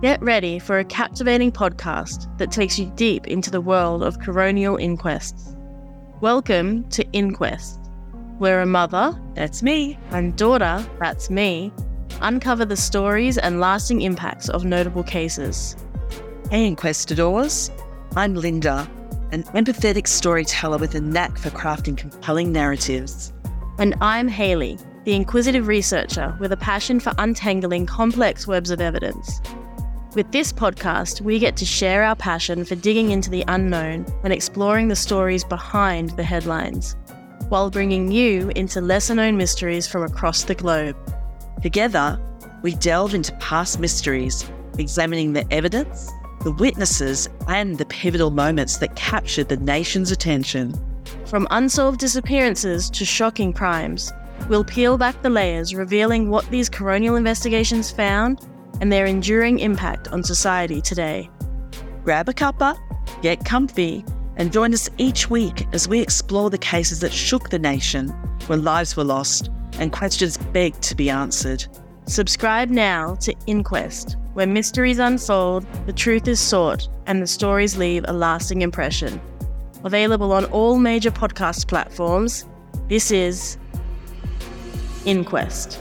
Get 0.00 0.22
ready 0.22 0.60
for 0.60 0.78
a 0.78 0.84
captivating 0.84 1.50
podcast 1.50 2.38
that 2.38 2.52
takes 2.52 2.78
you 2.78 2.86
deep 2.94 3.26
into 3.26 3.50
the 3.50 3.60
world 3.60 4.04
of 4.04 4.18
coronial 4.18 4.80
inquests. 4.80 5.56
Welcome 6.20 6.88
to 6.90 7.04
Inquest, 7.12 7.80
where 8.38 8.60
a 8.60 8.66
mother, 8.66 9.20
that's 9.34 9.60
me, 9.60 9.98
and 10.10 10.36
daughter, 10.36 10.86
that's 11.00 11.30
me, 11.30 11.72
uncover 12.20 12.64
the 12.64 12.76
stories 12.76 13.38
and 13.38 13.58
lasting 13.58 14.02
impacts 14.02 14.48
of 14.48 14.64
notable 14.64 15.02
cases. 15.02 15.74
Hey, 16.50 16.66
Inquestadors. 16.66 17.70
I'm 18.14 18.36
Linda, 18.36 18.88
an 19.32 19.42
empathetic 19.42 20.06
storyteller 20.06 20.78
with 20.78 20.94
a 20.94 21.00
knack 21.00 21.36
for 21.38 21.50
crafting 21.50 21.96
compelling 21.96 22.52
narratives. 22.52 23.32
And 23.80 23.94
I'm 24.00 24.26
Haley, 24.26 24.76
the 25.04 25.14
inquisitive 25.14 25.68
researcher 25.68 26.36
with 26.40 26.50
a 26.50 26.56
passion 26.56 26.98
for 26.98 27.12
untangling 27.16 27.86
complex 27.86 28.44
webs 28.44 28.72
of 28.72 28.80
evidence. 28.80 29.40
With 30.16 30.32
this 30.32 30.52
podcast, 30.52 31.20
we 31.20 31.38
get 31.38 31.56
to 31.58 31.64
share 31.64 32.02
our 32.02 32.16
passion 32.16 32.64
for 32.64 32.74
digging 32.74 33.12
into 33.12 33.30
the 33.30 33.44
unknown 33.46 34.04
and 34.24 34.32
exploring 34.32 34.88
the 34.88 34.96
stories 34.96 35.44
behind 35.44 36.10
the 36.10 36.24
headlines, 36.24 36.96
while 37.50 37.70
bringing 37.70 38.10
you 38.10 38.50
into 38.56 38.80
lesser 38.80 39.14
known 39.14 39.36
mysteries 39.36 39.86
from 39.86 40.02
across 40.02 40.42
the 40.42 40.56
globe. 40.56 40.96
Together, 41.62 42.20
we 42.62 42.74
delve 42.74 43.14
into 43.14 43.32
past 43.34 43.78
mysteries, 43.78 44.50
examining 44.76 45.34
the 45.34 45.46
evidence, 45.52 46.10
the 46.42 46.50
witnesses, 46.50 47.28
and 47.46 47.78
the 47.78 47.86
pivotal 47.86 48.32
moments 48.32 48.78
that 48.78 48.96
captured 48.96 49.48
the 49.48 49.56
nation's 49.58 50.10
attention. 50.10 50.74
From 51.28 51.46
unsolved 51.50 52.00
disappearances 52.00 52.88
to 52.88 53.04
shocking 53.04 53.52
crimes, 53.52 54.10
we'll 54.48 54.64
peel 54.64 54.96
back 54.96 55.20
the 55.20 55.28
layers, 55.28 55.74
revealing 55.74 56.30
what 56.30 56.50
these 56.50 56.70
coronial 56.70 57.18
investigations 57.18 57.90
found 57.90 58.48
and 58.80 58.90
their 58.90 59.04
enduring 59.04 59.58
impact 59.58 60.08
on 60.08 60.24
society 60.24 60.80
today. 60.80 61.28
Grab 62.02 62.30
a 62.30 62.32
cuppa, 62.32 62.78
get 63.20 63.44
comfy, 63.44 64.06
and 64.36 64.50
join 64.50 64.72
us 64.72 64.88
each 64.96 65.28
week 65.28 65.66
as 65.74 65.86
we 65.86 66.00
explore 66.00 66.48
the 66.48 66.56
cases 66.56 67.00
that 67.00 67.12
shook 67.12 67.50
the 67.50 67.58
nation, 67.58 68.08
where 68.46 68.56
lives 68.56 68.96
were 68.96 69.04
lost 69.04 69.50
and 69.74 69.92
questions 69.92 70.38
begged 70.38 70.80
to 70.84 70.94
be 70.94 71.10
answered. 71.10 71.62
Subscribe 72.06 72.70
now 72.70 73.16
to 73.16 73.34
Inquest, 73.46 74.16
where 74.32 74.46
mysteries 74.46 74.98
unfold, 74.98 75.66
the 75.84 75.92
truth 75.92 76.26
is 76.26 76.40
sought, 76.40 76.88
and 77.04 77.20
the 77.20 77.26
stories 77.26 77.76
leave 77.76 78.06
a 78.08 78.14
lasting 78.14 78.62
impression. 78.62 79.20
Available 79.84 80.32
on 80.32 80.44
all 80.46 80.78
major 80.78 81.10
podcast 81.10 81.68
platforms, 81.68 82.44
this 82.88 83.10
is 83.10 83.56
Inquest. 85.04 85.80